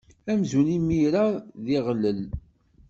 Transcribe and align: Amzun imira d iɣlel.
Amzun 0.31 0.67
imira 0.77 1.25
d 1.63 1.65
iɣlel. 1.77 2.21